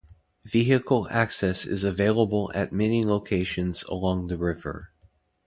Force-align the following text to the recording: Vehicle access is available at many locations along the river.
Vehicle 0.45 1.07
access 1.11 1.63
is 1.63 1.83
available 1.83 2.51
at 2.55 2.73
many 2.73 3.05
locations 3.05 3.83
along 3.83 4.25
the 4.29 4.35
river. 4.39 4.89